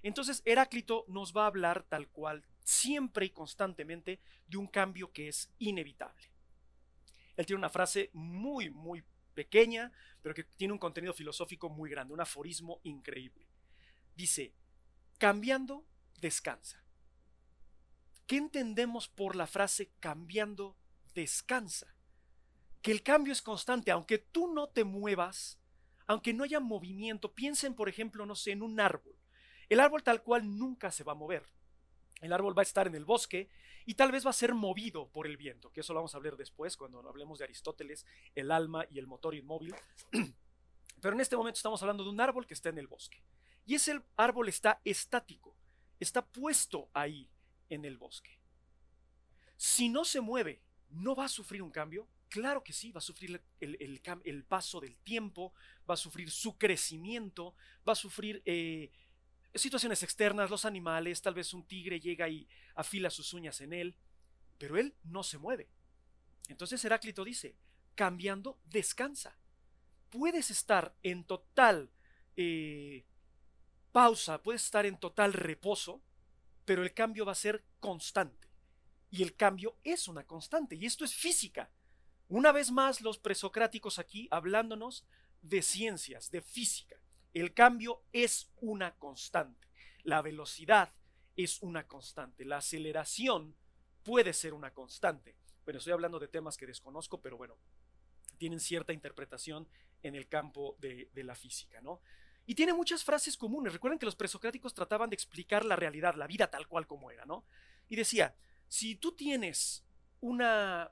Entonces 0.03 0.43
Heráclito 0.45 1.05
nos 1.07 1.35
va 1.35 1.45
a 1.45 1.47
hablar 1.47 1.87
tal 1.89 2.07
cual, 2.09 2.45
siempre 2.63 3.25
y 3.25 3.31
constantemente, 3.31 4.19
de 4.45 4.57
un 4.57 4.67
cambio 4.67 5.11
que 5.11 5.27
es 5.27 5.51
inevitable. 5.57 6.29
Él 7.35 7.47
tiene 7.47 7.57
una 7.57 7.71
frase 7.71 8.11
muy, 8.13 8.69
muy 8.69 9.03
pequeña, 9.35 9.91
pero 10.23 10.33
que 10.33 10.43
tiene 10.43 10.73
un 10.73 10.79
contenido 10.79 11.13
filosófico 11.13 11.69
muy 11.69 11.89
grande, 11.89 12.13
un 12.13 12.21
aforismo 12.21 12.79
increíble. 12.83 13.45
Dice, 14.15 14.53
cambiando, 15.19 15.85
descansa. 16.19 16.83
¿Qué 18.25 18.37
entendemos 18.37 19.07
por 19.07 19.35
la 19.35 19.45
frase 19.45 19.91
cambiando, 19.99 20.75
descansa? 21.13 21.93
Que 22.81 22.91
el 22.91 23.03
cambio 23.03 23.33
es 23.33 23.41
constante, 23.41 23.91
aunque 23.91 24.17
tú 24.17 24.51
no 24.51 24.67
te 24.67 24.83
muevas, 24.83 25.59
aunque 26.07 26.33
no 26.33 26.43
haya 26.43 26.59
movimiento, 26.59 27.33
piensen, 27.33 27.75
por 27.75 27.89
ejemplo, 27.89 28.25
no 28.25 28.35
sé, 28.35 28.51
en 28.51 28.63
un 28.63 28.79
árbol. 28.79 29.15
El 29.69 29.79
árbol 29.79 30.03
tal 30.03 30.23
cual 30.23 30.57
nunca 30.57 30.91
se 30.91 31.03
va 31.03 31.11
a 31.11 31.15
mover. 31.15 31.45
El 32.21 32.33
árbol 32.33 32.57
va 32.57 32.61
a 32.61 32.63
estar 32.63 32.87
en 32.87 32.95
el 32.95 33.05
bosque 33.05 33.49
y 33.85 33.95
tal 33.95 34.11
vez 34.11 34.25
va 34.25 34.31
a 34.31 34.33
ser 34.33 34.53
movido 34.53 35.09
por 35.09 35.27
el 35.27 35.37
viento, 35.37 35.71
que 35.71 35.81
eso 35.81 35.93
lo 35.93 35.99
vamos 35.99 36.13
a 36.15 36.17
hablar 36.17 36.37
después 36.37 36.75
cuando 36.75 37.07
hablemos 37.07 37.39
de 37.39 37.45
Aristóteles, 37.45 38.05
el 38.33 38.51
alma 38.51 38.85
y 38.89 38.99
el 38.99 39.07
motor 39.07 39.35
inmóvil. 39.35 39.75
Pero 41.01 41.13
en 41.13 41.21
este 41.21 41.37
momento 41.37 41.57
estamos 41.57 41.81
hablando 41.81 42.03
de 42.03 42.09
un 42.09 42.19
árbol 42.19 42.47
que 42.47 42.55
está 42.55 42.69
en 42.69 42.79
el 42.79 42.87
bosque. 42.87 43.21
Y 43.65 43.75
ese 43.75 44.01
árbol 44.17 44.49
está 44.49 44.81
estático, 44.83 45.55
está 45.99 46.25
puesto 46.25 46.89
ahí 46.93 47.29
en 47.69 47.85
el 47.85 47.97
bosque. 47.97 48.39
Si 49.57 49.89
no 49.89 50.03
se 50.05 50.21
mueve, 50.21 50.61
¿no 50.89 51.15
va 51.15 51.25
a 51.25 51.29
sufrir 51.29 51.61
un 51.61 51.71
cambio? 51.71 52.07
Claro 52.29 52.63
que 52.63 52.73
sí, 52.73 52.91
va 52.91 52.99
a 52.99 53.01
sufrir 53.01 53.41
el, 53.59 54.45
paso 54.47 54.81
del 54.81 54.97
tiempo, 54.97 55.53
va 55.89 55.93
a 55.93 55.97
sufrir 55.97 56.29
su 56.31 56.57
crecimiento, 56.57 57.55
va 57.87 57.93
a 57.93 57.95
sufrir 57.95 58.41
eh, 58.45 58.91
situaciones 59.55 60.03
externas, 60.03 60.49
los 60.49 60.65
animales, 60.65 61.21
tal 61.21 61.33
vez 61.33 61.53
un 61.53 61.65
tigre 61.65 61.99
llega 61.99 62.27
y 62.29 62.47
afila 62.75 63.09
sus 63.09 63.33
uñas 63.33 63.61
en 63.61 63.73
él, 63.73 63.95
pero 64.57 64.77
él 64.77 64.95
no 65.03 65.23
se 65.23 65.37
mueve. 65.37 65.69
Entonces 66.49 66.83
Heráclito 66.83 67.23
dice, 67.23 67.55
cambiando, 67.95 68.59
descansa. 68.65 69.37
Puedes 70.09 70.51
estar 70.51 70.95
en 71.03 71.23
total 71.23 71.89
eh, 72.35 73.05
pausa, 73.91 74.41
puedes 74.41 74.63
estar 74.63 74.85
en 74.85 74.97
total 74.97 75.33
reposo, 75.33 76.01
pero 76.65 76.83
el 76.83 76.93
cambio 76.93 77.25
va 77.25 77.31
a 77.31 77.35
ser 77.35 77.63
constante. 77.79 78.49
Y 79.11 79.23
el 79.23 79.35
cambio 79.35 79.77
es 79.83 80.07
una 80.07 80.25
constante, 80.25 80.75
y 80.75 80.85
esto 80.85 81.05
es 81.05 81.15
física. 81.15 81.69
Una 82.27 82.51
vez 82.51 82.71
más, 82.71 83.01
los 83.01 83.17
presocráticos 83.17 83.99
aquí 83.99 84.27
hablándonos 84.31 85.05
de 85.41 85.61
ciencias, 85.61 86.31
de 86.31 86.41
física. 86.41 86.97
El 87.35 87.53
cambio 87.53 88.01
es 88.13 88.49
una 88.61 88.95
constante. 88.95 89.67
La 90.03 90.21
velocidad 90.21 90.93
es 91.35 91.61
una 91.61 91.85
constante. 91.85 92.45
La 92.45 92.59
aceleración 92.59 93.57
puede 94.03 94.31
ser 94.31 94.53
una 94.53 94.73
constante. 94.73 95.35
Bueno, 95.65 95.79
estoy 95.79 95.91
hablando 95.91 96.17
de 96.17 96.29
temas 96.29 96.55
que 96.55 96.65
desconozco, 96.65 97.19
pero 97.19 97.35
bueno, 97.35 97.57
tienen 98.37 98.61
cierta 98.61 98.93
interpretación 98.93 99.67
en 100.01 100.15
el 100.15 100.29
campo 100.29 100.77
de, 100.79 101.09
la 101.13 101.35
física, 101.35 101.81
¿no? 101.81 101.99
Y 102.45 102.55
tiene 102.55 102.71
muchas 102.71 103.03
frases 103.03 103.35
comunes. 103.35 103.73
Recuerden 103.73 103.99
que 103.99 104.05
los 104.05 104.15
presocráticos 104.15 104.73
trataban 104.73 105.09
de 105.09 105.15
explicar 105.15 105.65
la 105.65 105.75
realidad, 105.75 106.15
la 106.15 106.27
vida 106.27 106.49
tal 106.49 106.69
cual 106.69 106.87
como 106.87 107.11
era, 107.11 107.25
¿no? 107.25 107.45
Y 107.89 107.97
decía, 107.97 108.33
si 108.69 108.95
tú 108.95 109.11
tienes 109.11 109.83
una, 110.21 110.89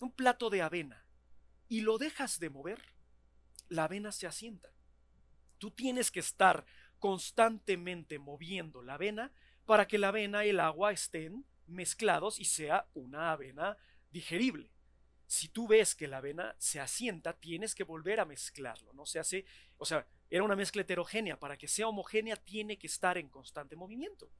un 0.00 0.10
plato 0.12 0.48
de 0.48 0.62
avena 0.62 1.04
y 1.68 1.82
lo 1.82 1.98
dejas 1.98 2.40
de 2.40 2.48
mover, 2.48 2.80
la 3.68 3.84
avena 3.84 4.10
se 4.10 4.26
asienta. 4.26 4.72
Tú 5.62 5.70
tienes 5.70 6.10
que 6.10 6.18
estar 6.18 6.66
constantemente 6.98 8.18
moviendo 8.18 8.82
la 8.82 8.94
avena 8.94 9.30
para 9.64 9.86
que 9.86 9.96
la 9.96 10.08
avena 10.08 10.44
y 10.44 10.48
el 10.48 10.58
agua 10.58 10.90
estén 10.90 11.44
mezclados 11.68 12.40
y 12.40 12.46
sea 12.46 12.88
una 12.94 13.30
avena 13.30 13.76
digerible. 14.10 14.72
Si 15.24 15.46
tú 15.46 15.68
ves 15.68 15.94
que 15.94 16.08
la 16.08 16.16
avena 16.16 16.56
se 16.58 16.80
asienta, 16.80 17.34
tienes 17.34 17.76
que 17.76 17.84
volver 17.84 18.18
a 18.18 18.24
mezclarlo, 18.24 18.92
no 18.92 19.06
se 19.06 19.20
hace, 19.20 19.44
o 19.78 19.84
sea, 19.84 20.04
era 20.28 20.42
una 20.42 20.56
mezcla 20.56 20.82
heterogénea, 20.82 21.38
para 21.38 21.56
que 21.56 21.68
sea 21.68 21.86
homogénea 21.86 22.34
tiene 22.34 22.76
que 22.76 22.88
estar 22.88 23.16
en 23.16 23.28
constante 23.28 23.76
movimiento. 23.76 24.32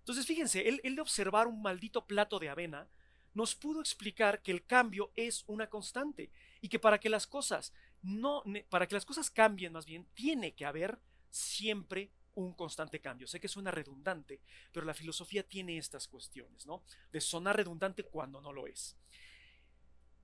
Entonces, 0.00 0.26
fíjense, 0.26 0.68
él, 0.68 0.96
de 0.96 1.00
observar 1.00 1.46
un 1.46 1.62
maldito 1.62 2.08
plato 2.08 2.40
de 2.40 2.48
avena, 2.48 2.88
nos 3.34 3.54
pudo 3.54 3.80
explicar 3.80 4.42
que 4.42 4.50
el 4.50 4.66
cambio 4.66 5.12
es 5.14 5.44
una 5.46 5.68
constante 5.68 6.32
y 6.60 6.68
que 6.68 6.80
para 6.80 6.98
que 6.98 7.08
las 7.08 7.28
cosas 7.28 7.72
no, 8.06 8.44
para 8.68 8.86
que 8.86 8.94
las 8.94 9.04
cosas 9.04 9.30
cambien 9.30 9.72
más 9.72 9.84
bien, 9.84 10.06
tiene 10.14 10.54
que 10.54 10.64
haber 10.64 10.98
siempre 11.28 12.12
un 12.34 12.54
constante 12.54 13.00
cambio. 13.00 13.26
Sé 13.26 13.40
que 13.40 13.48
suena 13.48 13.70
redundante, 13.70 14.40
pero 14.72 14.86
la 14.86 14.94
filosofía 14.94 15.42
tiene 15.42 15.76
estas 15.76 16.06
cuestiones, 16.06 16.66
¿no? 16.66 16.84
De 17.10 17.20
sonar 17.20 17.56
redundante 17.56 18.04
cuando 18.04 18.40
no 18.40 18.52
lo 18.52 18.66
es. 18.66 18.96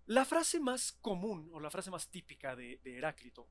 La 0.06 0.24
frase 0.24 0.60
más 0.60 0.92
común 0.92 1.50
o 1.52 1.60
la 1.60 1.70
frase 1.70 1.90
más 1.90 2.08
típica 2.08 2.54
de, 2.54 2.80
Heráclito, 2.84 3.48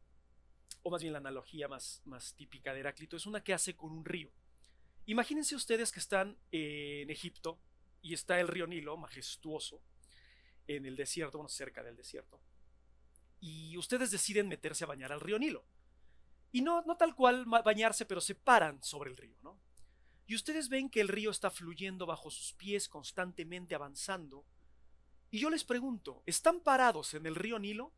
o 0.83 0.89
más 0.89 1.01
bien 1.01 1.13
la 1.13 1.19
analogía 1.19 1.67
más, 1.67 2.01
más 2.05 2.33
típica 2.35 2.73
de 2.73 2.81
Heráclito, 2.81 3.17
es 3.17 3.25
una 3.25 3.43
que 3.43 3.53
hace 3.53 3.75
con 3.75 3.91
un 3.91 4.05
río. 4.05 4.31
Imagínense 5.07 5.55
ustedes 5.55 5.91
que 5.91 5.99
están 5.99 6.37
en 6.51 7.09
Egipto 7.09 7.59
y 8.01 8.13
está 8.13 8.39
el 8.39 8.47
río 8.47 8.67
Nilo, 8.67 8.95
majestuoso, 8.95 9.81
en 10.67 10.85
el 10.85 10.95
desierto, 10.95 11.37
bueno, 11.37 11.49
cerca 11.49 11.83
del 11.83 11.97
desierto. 11.97 12.39
Y 13.41 13.75
ustedes 13.77 14.11
deciden 14.11 14.47
meterse 14.47 14.85
a 14.85 14.87
bañar 14.87 15.11
al 15.11 15.19
río 15.19 15.37
Nilo. 15.37 15.65
Y 16.53 16.61
no, 16.61 16.81
no 16.83 16.95
tal 16.95 17.15
cual 17.15 17.43
bañarse, 17.45 18.05
pero 18.05 18.21
se 18.21 18.35
paran 18.35 18.81
sobre 18.83 19.09
el 19.09 19.17
río, 19.17 19.37
¿no? 19.41 19.59
Y 20.27 20.35
ustedes 20.35 20.69
ven 20.69 20.89
que 20.89 21.01
el 21.01 21.09
río 21.09 21.29
está 21.29 21.49
fluyendo 21.49 22.05
bajo 22.05 22.31
sus 22.31 22.53
pies, 22.53 22.87
constantemente 22.87 23.75
avanzando. 23.75 24.45
Y 25.29 25.39
yo 25.39 25.49
les 25.49 25.65
pregunto, 25.65 26.23
¿están 26.25 26.61
parados 26.61 27.13
en 27.13 27.25
el 27.25 27.35
río 27.35 27.59
Nilo 27.59 27.91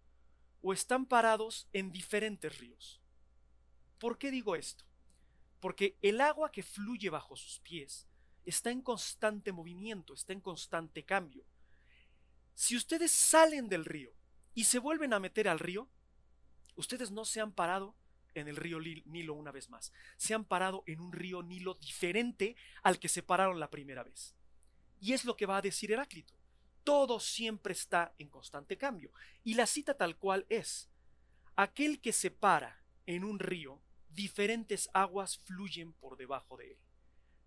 o 0.61 0.73
están 0.73 1.05
parados 1.05 1.67
en 1.73 1.91
diferentes 1.91 2.57
ríos? 2.57 3.01
¿Por 3.99 4.17
qué 4.17 4.31
digo 4.31 4.55
esto? 4.55 4.85
Porque 5.59 5.97
el 6.01 6.21
agua 6.21 6.51
que 6.51 6.63
fluye 6.63 7.09
bajo 7.09 7.35
sus 7.35 7.59
pies 7.59 8.07
está 8.45 8.71
en 8.71 8.81
constante 8.81 9.51
movimiento, 9.51 10.13
está 10.13 10.33
en 10.33 10.41
constante 10.41 11.03
cambio. 11.03 11.45
Si 12.53 12.75
ustedes 12.75 13.11
salen 13.11 13.67
del 13.67 13.85
río 13.85 14.11
y 14.53 14.65
se 14.65 14.79
vuelven 14.79 15.13
a 15.13 15.19
meter 15.19 15.47
al 15.47 15.59
río, 15.59 15.89
ustedes 16.75 17.11
no 17.11 17.25
se 17.25 17.41
han 17.41 17.51
parado 17.51 17.95
en 18.35 18.47
el 18.47 18.55
río 18.55 18.79
Nilo 18.79 19.33
una 19.33 19.51
vez 19.51 19.69
más. 19.69 19.91
Se 20.17 20.33
han 20.33 20.45
parado 20.45 20.83
en 20.87 20.99
un 20.99 21.11
río 21.11 21.43
Nilo 21.43 21.75
diferente 21.75 22.55
al 22.81 22.99
que 22.99 23.09
se 23.09 23.23
pararon 23.23 23.59
la 23.59 23.69
primera 23.69 24.03
vez. 24.03 24.35
Y 24.99 25.13
es 25.13 25.25
lo 25.25 25.35
que 25.35 25.45
va 25.45 25.57
a 25.57 25.61
decir 25.61 25.91
Heráclito. 25.91 26.33
Todo 26.83 27.19
siempre 27.19 27.73
está 27.73 28.13
en 28.17 28.29
constante 28.29 28.77
cambio. 28.77 29.11
Y 29.43 29.53
la 29.53 29.67
cita 29.67 29.95
tal 29.95 30.17
cual 30.17 30.45
es, 30.49 30.89
aquel 31.55 32.01
que 32.01 32.13
se 32.13 32.31
para 32.31 32.83
en 33.05 33.23
un 33.23 33.39
río, 33.39 33.81
diferentes 34.09 34.89
aguas 34.93 35.39
fluyen 35.39 35.93
por 35.93 36.17
debajo 36.17 36.57
de 36.57 36.71
él. 36.71 36.77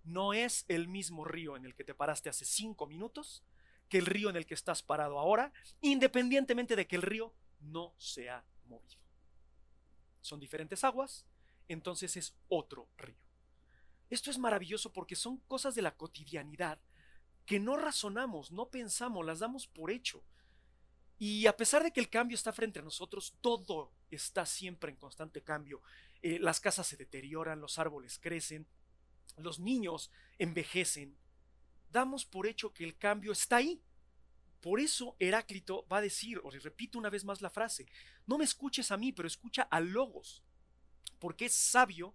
No 0.05 0.33
es 0.33 0.65
el 0.69 0.89
mismo 0.89 1.25
río 1.25 1.57
en 1.57 1.65
el 1.65 1.75
que 1.75 1.85
te 1.85 1.95
paraste 1.95 2.29
hace 2.29 2.45
cinco 2.45 2.87
minutos 2.87 3.43
que 3.89 3.99
el 3.99 4.07
río 4.07 4.31
en 4.31 4.37
el 4.37 4.47
que 4.47 4.55
estás 4.55 4.83
parado 4.83 5.19
ahora, 5.19 5.53
independientemente 5.81 6.77
de 6.77 6.87
que 6.87 6.97
el 6.97 7.03
río 7.03 7.33
no 7.61 7.95
se 7.99 8.31
ha 8.31 8.45
movido 8.67 9.07
son 10.27 10.41
diferentes 10.41 10.85
aguas, 10.85 11.25
entonces 11.69 12.17
es 12.17 12.35
otro 12.49 12.89
río. 12.99 13.17
Esto 14.11 14.31
es 14.31 14.39
maravilloso 14.39 14.93
porque 14.93 15.17
son 15.17 15.39
cosas 15.49 15.75
de 15.75 15.83
la 15.83 15.97
cotidianidad 15.97 16.79
que 17.45 17.61
no 17.61 17.77
razonamos, 17.77 18.51
no 18.51 18.69
pensamos, 18.69 19.25
las 19.25 19.39
damos 19.39 19.67
por 19.67 19.91
hecho. 19.91 20.23
Y 21.19 21.47
a 21.47 21.57
pesar 21.57 21.83
de 21.83 21.93
que 21.93 22.01
el 22.01 22.11
cambio 22.11 22.35
está 22.35 22.53
frente 22.53 22.81
a 22.81 22.83
nosotros, 22.83 23.35
todo 23.41 23.93
está 24.11 24.45
siempre 24.45 24.91
en 24.91 24.97
constante 24.97 25.43
cambio. 25.43 25.81
Eh, 26.23 26.39
las 26.41 26.61
casas 26.61 26.87
se 26.87 26.97
deterioran, 26.97 27.61
los 27.61 27.79
árboles 27.79 28.19
crecen, 28.19 28.67
los 29.39 29.59
niños 29.59 30.11
envejecen. 30.39 31.17
Damos 31.97 32.27
por 32.27 32.47
hecho 32.47 32.75
que 32.75 32.85
el 32.85 32.99
cambio 32.99 33.33
está 33.33 33.57
ahí, 33.57 33.81
por 34.61 34.81
eso 34.81 35.17
Heráclito 35.19 35.87
va 35.91 35.97
a 35.97 36.03
decir, 36.03 36.39
o 36.45 36.51
repito 36.51 36.99
una 36.99 37.09
vez 37.09 37.25
más 37.25 37.41
la 37.41 37.49
frase, 37.49 37.87
no 38.27 38.37
me 38.37 38.45
escuches 38.45 38.91
a 38.91 38.99
mí, 38.99 39.13
pero 39.13 39.27
escucha 39.27 39.63
a 39.63 39.81
Logos, 39.81 40.43
porque 41.19 41.47
es 41.47 41.55
sabio 41.55 42.15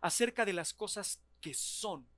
acerca 0.00 0.46
de 0.46 0.54
las 0.54 0.72
cosas 0.72 1.20
que 1.42 1.52
son. 1.52 2.08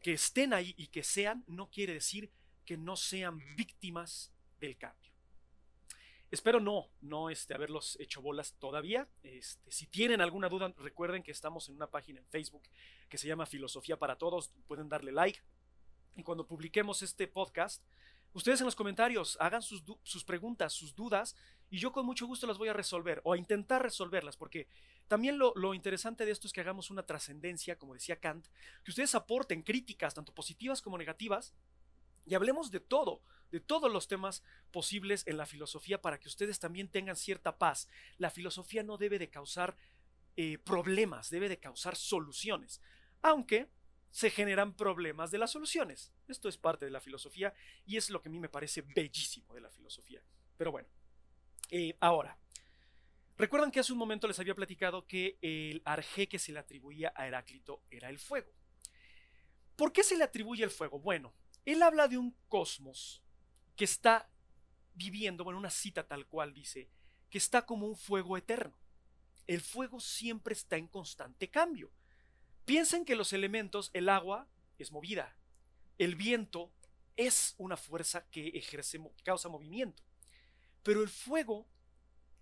Que 0.00 0.14
estén 0.14 0.54
ahí 0.54 0.74
y 0.78 0.86
que 0.86 1.02
sean 1.02 1.44
no 1.48 1.68
quiere 1.68 1.92
decir 1.92 2.30
que 2.64 2.78
no 2.78 2.96
sean 2.96 3.38
víctimas 3.54 4.32
del 4.60 4.78
cambio. 4.78 5.12
Espero 6.30 6.60
no, 6.60 6.88
no 7.02 7.28
este, 7.28 7.52
haberlos 7.52 7.98
hecho 8.00 8.22
bolas 8.22 8.54
todavía. 8.54 9.06
Este, 9.22 9.70
si 9.70 9.86
tienen 9.86 10.22
alguna 10.22 10.48
duda, 10.48 10.72
recuerden 10.78 11.22
que 11.22 11.30
estamos 11.30 11.68
en 11.68 11.74
una 11.74 11.90
página 11.90 12.20
en 12.20 12.26
Facebook 12.28 12.62
que 13.10 13.18
se 13.18 13.28
llama 13.28 13.44
Filosofía 13.44 13.98
para 13.98 14.16
Todos. 14.16 14.50
Pueden 14.66 14.88
darle 14.88 15.12
like. 15.12 15.42
Y 16.16 16.22
cuando 16.22 16.46
publiquemos 16.46 17.02
este 17.02 17.26
podcast, 17.26 17.82
Ustedes 18.34 18.60
en 18.60 18.64
los 18.66 18.74
comentarios 18.74 19.38
hagan 19.40 19.62
sus, 19.62 19.84
preguntas, 20.26 20.72
sus 20.72 20.96
dudas, 20.96 21.36
y 21.70 21.78
yo 21.78 21.92
con 21.92 22.04
mucho 22.04 22.26
gusto 22.26 22.48
las 22.48 22.58
voy 22.58 22.68
a 22.68 22.72
resolver 22.72 23.20
o 23.22 23.32
a 23.32 23.38
intentar 23.38 23.80
resolverlas, 23.80 24.36
porque 24.36 24.66
también 25.06 25.38
lo, 25.38 25.52
lo 25.54 25.72
interesante 25.72 26.26
de 26.26 26.32
esto 26.32 26.48
es 26.48 26.52
que 26.52 26.60
hagamos 26.60 26.90
una 26.90 27.06
trascendencia, 27.06 27.78
como 27.78 27.94
decía 27.94 28.18
Kant, 28.18 28.48
que 28.82 28.90
ustedes 28.90 29.14
aporten 29.14 29.62
críticas, 29.62 30.14
tanto 30.14 30.34
positivas 30.34 30.82
como 30.82 30.98
negativas, 30.98 31.54
y 32.26 32.34
hablemos 32.34 32.72
de 32.72 32.80
todo, 32.80 33.22
de 33.52 33.60
todos 33.60 33.92
los 33.92 34.08
temas 34.08 34.42
posibles 34.72 35.24
en 35.28 35.36
la 35.36 35.46
filosofía 35.46 36.02
para 36.02 36.18
que 36.18 36.26
ustedes 36.26 36.58
también 36.58 36.88
tengan 36.88 37.14
cierta 37.14 37.56
paz. 37.56 37.88
La 38.18 38.30
filosofía 38.30 38.82
no 38.82 38.96
debe 38.96 39.20
de 39.20 39.30
causar 39.30 39.76
eh, 40.36 40.58
problemas, 40.58 41.30
debe 41.30 41.48
de 41.48 41.60
causar 41.60 41.94
soluciones, 41.94 42.80
aunque 43.22 43.68
se 44.14 44.30
generan 44.30 44.74
problemas 44.74 45.32
de 45.32 45.38
las 45.38 45.50
soluciones. 45.50 46.12
Esto 46.28 46.48
es 46.48 46.56
parte 46.56 46.84
de 46.84 46.92
la 46.92 47.00
filosofía 47.00 47.52
y 47.84 47.96
es 47.96 48.10
lo 48.10 48.22
que 48.22 48.28
a 48.28 48.32
mí 48.32 48.38
me 48.38 48.48
parece 48.48 48.82
bellísimo 48.82 49.52
de 49.52 49.60
la 49.60 49.70
filosofía. 49.70 50.22
Pero 50.56 50.70
bueno, 50.70 50.88
eh, 51.68 51.96
ahora, 51.98 52.38
recuerdan 53.36 53.72
que 53.72 53.80
hace 53.80 53.92
un 53.92 53.98
momento 53.98 54.28
les 54.28 54.38
había 54.38 54.54
platicado 54.54 55.04
que 55.04 55.36
el 55.42 55.82
arjé 55.84 56.28
que 56.28 56.38
se 56.38 56.52
le 56.52 56.60
atribuía 56.60 57.12
a 57.16 57.26
Heráclito 57.26 57.82
era 57.90 58.08
el 58.08 58.20
fuego. 58.20 58.52
¿Por 59.74 59.92
qué 59.92 60.04
se 60.04 60.16
le 60.16 60.22
atribuye 60.22 60.62
el 60.62 60.70
fuego? 60.70 61.00
Bueno, 61.00 61.34
él 61.64 61.82
habla 61.82 62.06
de 62.06 62.16
un 62.16 62.36
cosmos 62.48 63.20
que 63.74 63.84
está 63.84 64.30
viviendo, 64.94 65.42
bueno, 65.42 65.58
una 65.58 65.70
cita 65.70 66.06
tal 66.06 66.28
cual 66.28 66.54
dice, 66.54 66.88
que 67.30 67.38
está 67.38 67.66
como 67.66 67.88
un 67.88 67.96
fuego 67.96 68.36
eterno. 68.36 68.78
El 69.48 69.60
fuego 69.60 69.98
siempre 69.98 70.52
está 70.52 70.76
en 70.76 70.86
constante 70.86 71.50
cambio. 71.50 71.90
Piensen 72.64 73.04
que 73.04 73.16
los 73.16 73.32
elementos, 73.32 73.90
el 73.92 74.08
agua 74.08 74.48
es 74.78 74.90
movida, 74.90 75.36
el 75.98 76.14
viento 76.14 76.72
es 77.16 77.54
una 77.58 77.76
fuerza 77.76 78.24
que 78.30 78.48
ejerce, 78.48 79.00
causa 79.22 79.48
movimiento, 79.48 80.02
pero 80.82 81.02
el 81.02 81.08
fuego 81.08 81.66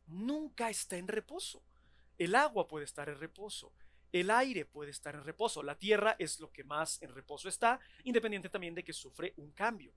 nunca 0.07 0.71
está 0.71 0.97
en 0.97 1.09
reposo. 1.09 1.63
El 2.19 2.35
agua 2.35 2.69
puede 2.69 2.85
estar 2.85 3.09
en 3.09 3.19
reposo, 3.19 3.73
el 4.13 4.31
aire 4.31 4.65
puede 4.65 4.91
estar 4.91 5.15
en 5.15 5.25
reposo, 5.25 5.63
la 5.63 5.79
tierra 5.79 6.15
es 6.19 6.39
lo 6.39 6.53
que 6.53 6.63
más 6.63 7.03
en 7.03 7.15
reposo 7.15 7.49
está, 7.49 7.81
independiente 8.05 8.49
también 8.49 8.75
de 8.75 8.85
que 8.85 8.93
sufre 8.93 9.35
un 9.39 9.51
cambio. 9.51 9.93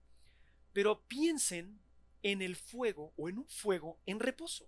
Pero 0.74 1.01
piensen 1.01 1.79
en 2.24 2.41
el 2.41 2.55
fuego 2.55 3.13
o 3.17 3.29
en 3.29 3.38
un 3.38 3.48
fuego 3.48 4.00
en 4.05 4.20
reposo. 4.20 4.67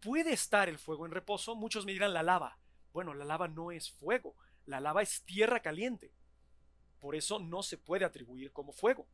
Puede 0.00 0.32
estar 0.32 0.68
el 0.68 0.78
fuego 0.78 1.06
en 1.06 1.12
reposo, 1.12 1.54
muchos 1.54 1.86
me 1.86 1.92
dirán 1.92 2.14
la 2.14 2.22
lava. 2.22 2.58
Bueno, 2.92 3.14
la 3.14 3.24
lava 3.24 3.48
no 3.48 3.72
es 3.72 3.90
fuego, 3.90 4.34
la 4.66 4.80
lava 4.80 5.02
es 5.02 5.22
tierra 5.22 5.60
caliente. 5.60 6.12
Por 6.98 7.16
eso 7.16 7.38
no 7.38 7.62
se 7.62 7.78
puede 7.78 8.04
atribuir 8.04 8.52
como 8.52 8.72
fuego. 8.72 9.08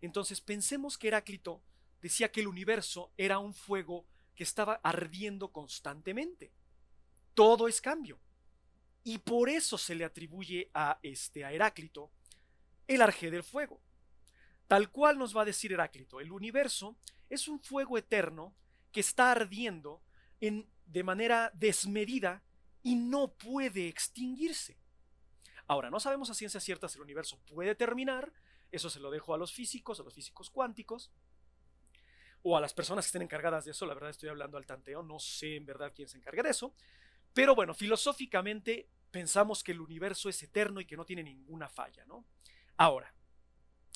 Entonces 0.00 0.40
pensemos 0.40 0.96
que 0.96 1.08
Heráclito 1.08 1.62
decía 2.00 2.30
que 2.30 2.40
el 2.40 2.46
universo 2.46 3.10
era 3.16 3.38
un 3.38 3.54
fuego 3.54 4.06
que 4.34 4.44
estaba 4.44 4.80
ardiendo 4.82 5.48
constantemente. 5.50 6.52
Todo 7.34 7.68
es 7.68 7.80
cambio. 7.80 8.20
Y 9.02 9.18
por 9.18 9.48
eso 9.48 9.76
se 9.76 9.94
le 9.94 10.04
atribuye 10.04 10.70
a 10.72 10.98
este 11.02 11.44
a 11.44 11.52
Heráclito 11.52 12.10
el 12.86 13.02
arjé 13.02 13.30
del 13.30 13.42
fuego. 13.42 13.80
Tal 14.68 14.90
cual 14.90 15.18
nos 15.18 15.36
va 15.36 15.42
a 15.42 15.46
decir 15.46 15.72
Heráclito, 15.72 16.20
el 16.20 16.32
universo 16.32 16.96
es 17.28 17.48
un 17.48 17.60
fuego 17.60 17.98
eterno 17.98 18.54
que 18.92 19.00
está 19.00 19.32
ardiendo 19.32 20.00
en, 20.40 20.70
de 20.86 21.02
manera 21.02 21.50
desmedida 21.54 22.43
y 22.84 22.94
no 22.94 23.32
puede 23.32 23.88
extinguirse. 23.88 24.78
Ahora, 25.66 25.90
no 25.90 25.98
sabemos 25.98 26.30
a 26.30 26.34
ciencia 26.34 26.60
cierta 26.60 26.88
si 26.88 26.98
el 26.98 27.02
universo 27.02 27.40
puede 27.46 27.74
terminar, 27.74 28.32
eso 28.70 28.90
se 28.90 29.00
lo 29.00 29.10
dejo 29.10 29.34
a 29.34 29.38
los 29.38 29.52
físicos, 29.52 29.98
a 29.98 30.04
los 30.04 30.14
físicos 30.14 30.50
cuánticos, 30.50 31.10
o 32.42 32.56
a 32.56 32.60
las 32.60 32.74
personas 32.74 33.06
que 33.06 33.08
estén 33.08 33.22
encargadas 33.22 33.64
de 33.64 33.70
eso, 33.70 33.86
la 33.86 33.94
verdad 33.94 34.10
estoy 34.10 34.28
hablando 34.28 34.58
al 34.58 34.66
tanteo, 34.66 35.02
no 35.02 35.18
sé 35.18 35.56
en 35.56 35.64
verdad 35.64 35.92
quién 35.96 36.08
se 36.08 36.18
encarga 36.18 36.42
de 36.42 36.50
eso, 36.50 36.74
pero 37.32 37.54
bueno, 37.54 37.72
filosóficamente 37.72 38.90
pensamos 39.10 39.64
que 39.64 39.72
el 39.72 39.80
universo 39.80 40.28
es 40.28 40.42
eterno 40.42 40.78
y 40.80 40.84
que 40.84 40.96
no 40.96 41.06
tiene 41.06 41.22
ninguna 41.22 41.70
falla, 41.70 42.04
¿no? 42.04 42.26
Ahora, 42.76 43.14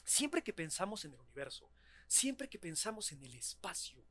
siempre 0.02 0.42
que 0.42 0.54
pensamos 0.54 1.04
en 1.04 1.12
el 1.12 1.20
universo, 1.20 1.70
siempre 2.06 2.48
que 2.48 2.58
pensamos 2.58 3.12
en 3.12 3.22
el 3.22 3.34
espacio, 3.34 4.02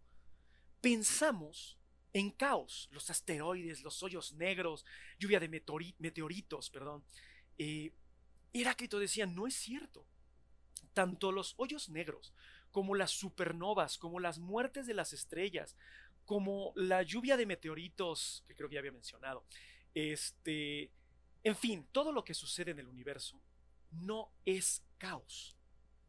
pensamos 0.81 1.76
en 2.17 2.31
caos, 2.31 2.89
los 2.91 3.09
asteroides, 3.09 3.83
los 3.83 4.01
hoyos 4.01 4.33
negros, 4.33 4.85
lluvia 5.19 5.39
de 5.39 5.49
meteoritos, 5.49 6.69
perdón. 6.69 7.03
Eh, 7.57 7.93
Heráclito 8.53 8.97
decía, 8.97 9.27
no 9.27 9.45
es 9.45 9.53
cierto. 9.55 10.05
Tanto 10.93 11.31
los 11.31 11.53
hoyos 11.57 11.89
negros 11.89 12.33
como 12.71 12.95
las 12.95 13.11
supernovas, 13.11 13.97
como 13.97 14.19
las 14.19 14.39
muertes 14.39 14.87
de 14.87 14.95
las 14.95 15.13
estrellas, 15.13 15.75
como 16.25 16.73
la 16.75 17.03
lluvia 17.03 17.37
de 17.37 17.45
meteoritos, 17.45 18.43
que 18.47 18.55
creo 18.55 18.67
que 18.67 18.75
ya 18.75 18.79
había 18.79 18.91
mencionado, 18.91 19.45
este, 19.93 20.91
en 21.43 21.55
fin, 21.55 21.87
todo 21.91 22.11
lo 22.11 22.23
que 22.23 22.33
sucede 22.33 22.71
en 22.71 22.79
el 22.79 22.87
universo 22.87 23.39
no 23.91 24.31
es 24.43 24.83
caos, 24.97 25.55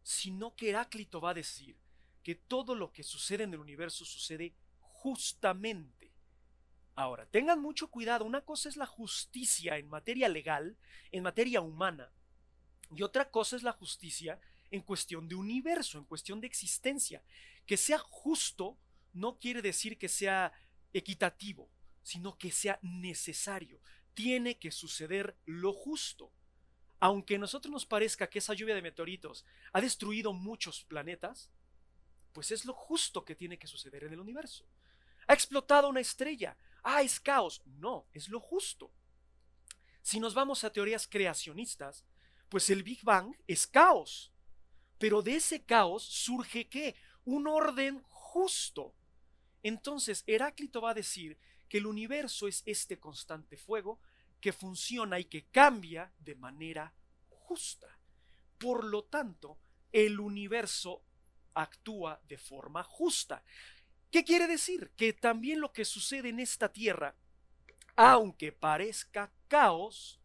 sino 0.03 0.57
que 0.57 0.71
Heráclito 0.71 1.21
va 1.21 1.31
a 1.31 1.35
decir 1.35 1.77
que 2.23 2.35
todo 2.35 2.75
lo 2.75 2.93
que 2.93 3.03
sucede 3.03 3.45
en 3.45 3.53
el 3.53 3.61
universo 3.61 4.05
sucede 4.05 4.55
justamente. 4.99 5.98
Ahora, 6.99 7.27
tengan 7.27 7.63
mucho 7.63 7.93
cuidado, 7.93 8.25
una 8.25 8.41
cosa 8.41 8.69
es 8.69 8.77
la 8.77 8.85
justicia 8.85 9.79
en 9.79 9.89
materia 9.89 10.29
legal, 10.29 10.77
en 11.13 11.23
materia 11.23 11.61
humana, 11.61 12.11
y 12.91 13.05
otra 13.05 13.31
cosa 13.31 13.55
es 13.55 13.63
la 13.63 13.71
justicia 13.71 14.41
en 14.73 14.83
cuestión 14.83 15.29
de 15.29 15.37
universo, 15.37 15.99
en 15.99 16.05
cuestión 16.05 16.41
de 16.41 16.49
existencia. 16.49 17.23
Que 17.67 17.77
sea 17.77 17.99
justo 17.99 18.77
no 19.13 19.39
quiere 19.39 19.63
decir 19.63 19.97
que 19.97 20.09
sea 20.09 20.53
equitativo, 20.93 21.71
sino 22.03 22.37
que 22.37 22.51
sea 22.51 22.81
necesario. 22.83 23.81
Tiene 24.13 24.59
que 24.59 24.73
suceder 24.73 25.37
lo 25.47 25.73
justo. 25.73 26.33
Aunque 26.99 27.37
a 27.37 27.39
nosotros 27.39 27.71
nos 27.71 27.87
parezca 27.87 28.29
que 28.29 28.41
esa 28.41 28.55
lluvia 28.55 28.75
de 28.75 28.83
meteoritos 28.83 29.45
ha 29.73 29.81
destruido 29.81 30.33
muchos 30.33 30.83
planetas, 30.83 31.49
pues 32.33 32.51
es 32.51 32.65
lo 32.65 32.73
justo 32.73 33.25
que 33.25 33.37
tiene 33.37 33.57
que 33.57 33.69
suceder 33.69 34.03
en 34.03 34.15
el 34.15 34.21
universo. 34.21 34.67
Ha 35.29 35.35
explotado 35.35 35.89
una 35.89 36.01
estrella. 36.01 36.57
Ah, 36.91 37.03
es 37.03 37.21
caos. 37.21 37.61
No, 37.67 38.09
es 38.15 38.31
lo 38.31 38.41
justo. 38.41 38.91
Si 40.01 40.19
nos 40.19 40.33
vamos 40.33 40.65
a 40.65 40.73
teorías 40.73 41.07
creacionistas, 41.07 42.07
pues 42.49 42.71
el 42.71 42.83
Big 42.83 43.05
Bang 43.05 43.37
es 43.47 43.67
caos. 43.67 44.33
Pero 44.97 45.21
de 45.21 45.37
ese 45.37 45.67
caos 45.67 46.03
surge 46.03 46.67
qué? 46.67 46.97
Un 47.27 47.47
orden 47.47 48.03
justo. 48.09 48.95
Entonces 49.63 50.25
Heráclito 50.27 50.81
va 50.81 50.93
a 50.93 50.95
decir 51.03 51.39
que 51.69 51.77
el 51.77 51.85
universo 51.85 52.49
es 52.49 52.63
este 52.65 52.99
constante 52.99 53.59
fuego 53.59 54.01
que 54.41 54.55
funciona 54.55 55.21
y 55.21 55.27
que 55.27 55.45
cambia 55.45 56.11
de 56.19 56.37
manera 56.37 56.95
justa. 57.29 57.99
Por 58.57 58.85
lo 58.85 59.05
tanto, 59.05 59.59
el 59.93 60.19
universo 60.19 61.05
actúa 61.53 62.19
de 62.27 62.39
forma 62.39 62.83
justa. 62.83 63.45
¿Qué 64.11 64.25
quiere 64.25 64.47
decir? 64.47 64.91
Que 64.97 65.13
también 65.13 65.61
lo 65.61 65.73
que 65.73 65.85
sucede 65.85 66.31
en 66.31 66.41
esta 66.41 66.73
tierra, 66.73 67.15
aunque 67.97 68.53
parezca 68.53 69.33
caos, 69.49 70.21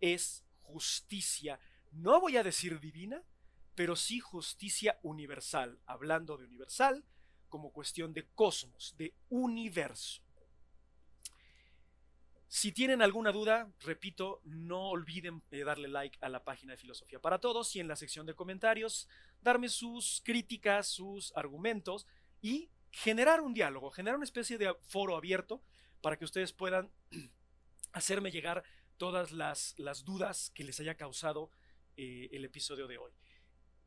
es 0.00 0.44
justicia. 0.62 1.60
No 1.92 2.20
voy 2.20 2.36
a 2.36 2.42
decir 2.42 2.80
divina, 2.80 3.22
pero 3.74 3.94
sí 3.94 4.20
justicia 4.20 4.98
universal, 5.02 5.78
hablando 5.86 6.36
de 6.36 6.44
universal 6.44 7.04
como 7.48 7.72
cuestión 7.72 8.12
de 8.12 8.26
cosmos, 8.34 8.94
de 8.96 9.14
universo. 9.28 10.22
Si 12.48 12.72
tienen 12.72 13.00
alguna 13.00 13.30
duda, 13.30 13.72
repito, 13.80 14.40
no 14.44 14.88
olviden 14.90 15.40
darle 15.50 15.86
like 15.86 16.18
a 16.20 16.28
la 16.28 16.42
página 16.42 16.72
de 16.72 16.78
Filosofía 16.78 17.20
para 17.20 17.38
Todos 17.38 17.76
y 17.76 17.80
en 17.80 17.86
la 17.86 17.94
sección 17.94 18.26
de 18.26 18.34
comentarios 18.34 19.08
darme 19.40 19.68
sus 19.68 20.20
críticas, 20.24 20.88
sus 20.88 21.32
argumentos 21.36 22.08
y 22.42 22.68
generar 22.90 23.40
un 23.40 23.54
diálogo, 23.54 23.90
generar 23.90 24.16
una 24.16 24.24
especie 24.24 24.58
de 24.58 24.74
foro 24.86 25.16
abierto 25.16 25.62
para 26.00 26.16
que 26.16 26.24
ustedes 26.24 26.52
puedan 26.52 26.90
hacerme 27.92 28.30
llegar 28.30 28.64
todas 28.96 29.32
las, 29.32 29.74
las 29.78 30.04
dudas 30.04 30.50
que 30.54 30.64
les 30.64 30.78
haya 30.80 30.96
causado 30.96 31.50
eh, 31.96 32.28
el 32.32 32.44
episodio 32.44 32.86
de 32.86 32.98
hoy. 32.98 33.12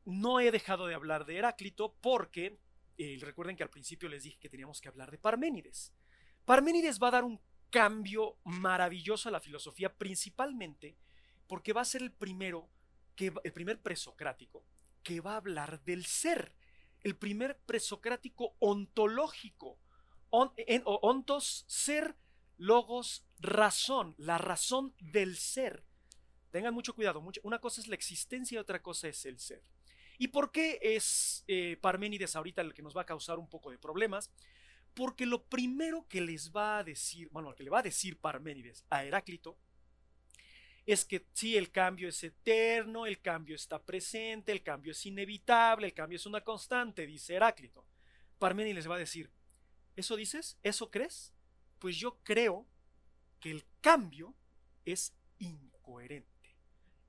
No 0.04 0.40
he 0.40 0.50
dejado 0.50 0.86
de 0.86 0.94
hablar 0.94 1.24
de 1.24 1.36
Heráclito 1.36 1.94
porque 2.00 2.58
eh, 2.98 3.18
recuerden 3.20 3.56
que 3.56 3.62
al 3.62 3.70
principio 3.70 4.08
les 4.08 4.22
dije 4.22 4.38
que 4.38 4.48
teníamos 4.48 4.80
que 4.80 4.88
hablar 4.88 5.10
de 5.10 5.18
Parménides. 5.18 5.92
Parménides 6.44 7.00
va 7.02 7.08
a 7.08 7.12
dar 7.12 7.24
un 7.24 7.40
cambio 7.70 8.38
maravilloso 8.44 9.28
a 9.28 9.32
la 9.32 9.40
filosofía, 9.40 9.92
principalmente 9.92 10.96
porque 11.46 11.72
va 11.72 11.80
a 11.80 11.86
ser 11.86 12.02
el 12.02 12.12
primero, 12.12 12.68
que, 13.16 13.32
el 13.42 13.52
primer 13.52 13.80
presocrático 13.80 14.64
que 15.02 15.20
va 15.20 15.34
a 15.34 15.36
hablar 15.36 15.82
del 15.84 16.06
ser, 16.06 16.54
el 17.04 17.16
primer 17.16 17.58
presocrático 17.66 18.56
ontológico. 18.58 19.78
en, 20.56 20.82
ontos, 20.84 21.64
ser, 21.68 22.16
logos, 22.56 23.24
razón, 23.38 24.14
la 24.18 24.38
razón 24.38 24.94
del 24.98 25.36
ser. 25.36 25.84
Tengan 26.50 26.74
mucho 26.74 26.94
cuidado, 26.94 27.22
una 27.42 27.60
cosa 27.60 27.80
es 27.80 27.88
la 27.88 27.94
existencia 27.94 28.56
y 28.56 28.58
otra 28.58 28.82
cosa 28.82 29.08
es 29.08 29.24
el 29.26 29.38
ser. 29.38 29.62
¿Y 30.18 30.28
por 30.28 30.50
qué 30.50 30.78
es 30.80 31.44
eh, 31.46 31.76
Parménides 31.80 32.36
ahorita 32.36 32.62
el 32.62 32.74
que 32.74 32.82
nos 32.82 32.96
va 32.96 33.02
a 33.02 33.06
causar 33.06 33.38
un 33.38 33.48
poco 33.48 33.70
de 33.70 33.78
problemas? 33.78 34.30
Porque 34.94 35.26
lo 35.26 35.44
primero 35.44 36.06
que 36.08 36.20
les 36.20 36.52
va 36.52 36.78
a 36.78 36.84
decir, 36.84 37.28
bueno, 37.32 37.54
que 37.54 37.64
le 37.64 37.70
va 37.70 37.80
a 37.80 37.82
decir 37.82 38.18
Parménides 38.18 38.84
a 38.90 39.04
Heráclito 39.04 39.58
es 40.86 41.04
que 41.04 41.26
sí, 41.32 41.56
el 41.56 41.70
cambio 41.70 42.08
es 42.08 42.22
eterno, 42.22 43.06
el 43.06 43.20
cambio 43.20 43.56
está 43.56 43.82
presente, 43.82 44.52
el 44.52 44.62
cambio 44.62 44.92
es 44.92 45.06
inevitable, 45.06 45.86
el 45.86 45.94
cambio 45.94 46.16
es 46.16 46.26
una 46.26 46.42
constante, 46.42 47.06
dice 47.06 47.34
Heráclito. 47.34 47.86
Parménides 48.38 48.76
les 48.76 48.90
va 48.90 48.96
a 48.96 48.98
decir, 48.98 49.30
¿eso 49.96 50.16
dices? 50.16 50.58
¿Eso 50.62 50.90
crees? 50.90 51.32
Pues 51.78 51.96
yo 51.96 52.18
creo 52.22 52.66
que 53.40 53.50
el 53.50 53.64
cambio 53.80 54.34
es 54.84 55.14
incoherente. 55.38 56.56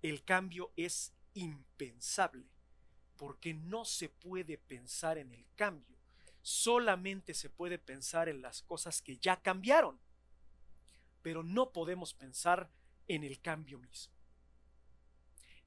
El 0.02 0.24
cambio 0.24 0.72
es 0.78 1.14
impensable 1.34 2.46
porque 3.18 3.54
no 3.54 3.86
se 3.86 4.10
puede 4.10 4.58
pensar 4.58 5.18
en 5.18 5.32
el 5.32 5.46
cambio, 5.56 5.98
solamente 6.42 7.34
se 7.34 7.50
puede 7.50 7.80
pensar 7.80 8.30
en 8.30 8.42
las 8.42 8.62
cosas 8.62 9.02
que 9.02 9.18
ya 9.18 9.42
cambiaron, 9.42 10.00
pero 11.22 11.44
no 11.44 11.72
podemos 11.72 12.14
pensar 12.14 12.70
en 13.08 13.24
el 13.24 13.40
cambio 13.42 13.80
mismo. 13.80 14.14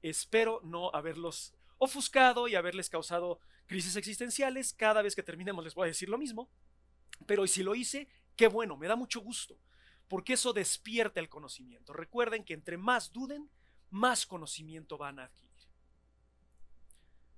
Espero 0.01 0.61
no 0.63 0.91
haberlos 0.93 1.53
ofuscado 1.77 2.47
y 2.47 2.55
haberles 2.55 2.89
causado 2.89 3.39
crisis 3.65 3.95
existenciales. 3.95 4.73
Cada 4.73 5.01
vez 5.01 5.15
que 5.15 5.23
terminemos 5.23 5.63
les 5.63 5.75
voy 5.75 5.85
a 5.85 5.87
decir 5.87 6.09
lo 6.09 6.17
mismo. 6.17 6.49
Pero 7.25 7.45
si 7.47 7.63
lo 7.63 7.75
hice, 7.75 8.07
qué 8.35 8.47
bueno, 8.47 8.77
me 8.77 8.87
da 8.87 8.95
mucho 8.95 9.19
gusto, 9.19 9.57
porque 10.07 10.33
eso 10.33 10.53
despierta 10.53 11.19
el 11.19 11.29
conocimiento. 11.29 11.93
Recuerden 11.93 12.43
que 12.43 12.53
entre 12.53 12.77
más 12.77 13.11
duden, 13.11 13.49
más 13.89 14.25
conocimiento 14.25 14.97
van 14.97 15.19
a 15.19 15.25
adquirir. 15.25 15.49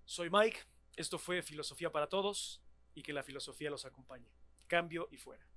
Soy 0.05 0.29
Mike, 0.29 0.59
esto 0.95 1.17
fue 1.17 1.41
Filosofía 1.41 1.91
para 1.91 2.07
Todos 2.07 2.61
y 2.93 3.01
que 3.01 3.13
la 3.13 3.23
filosofía 3.23 3.69
los 3.69 3.85
acompañe. 3.85 4.29
Cambio 4.67 5.07
y 5.11 5.17
fuera. 5.17 5.50